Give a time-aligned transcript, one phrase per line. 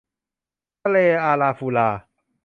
[0.81, 1.89] ทะเลอาราฟูรา